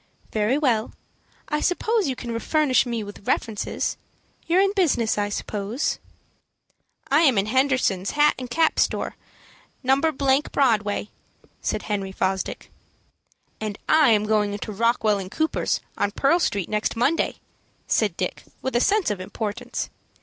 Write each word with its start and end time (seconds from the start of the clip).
"Very 0.31 0.57
well. 0.57 0.93
I 1.49 1.61
suppose 1.61 2.07
you 2.07 2.15
can 2.15 2.39
furnish 2.39 2.87
me 2.87 3.03
with 3.03 3.27
references. 3.27 3.97
You're 4.47 4.61
in 4.63 4.73
business, 4.75 5.15
I 5.15 5.29
suppose?" 5.29 5.99
"I 7.11 7.21
am 7.21 7.37
in 7.37 7.45
Henderson's 7.45 8.09
hat 8.17 8.33
and 8.39 8.49
cap 8.49 8.79
store, 8.79 9.15
No. 9.83 10.01
Broadway," 10.01 11.09
said 11.61 11.83
Henry 11.83 12.11
Fosdick. 12.11 12.71
"And 13.59 13.77
I 13.87 14.09
am 14.09 14.25
going 14.25 14.53
into 14.53 14.71
Rockwell 14.71 15.29
& 15.29 15.29
Cooper's, 15.29 15.81
on 15.99 16.09
Pearl 16.09 16.39
Street, 16.39 16.67
next 16.67 16.95
Monday," 16.95 17.35
said 17.85 18.17
Dick, 18.17 18.41
with 18.63 18.75
a 18.75 18.81
sense 18.81 19.11
of 19.11 19.21
importance. 19.21 19.91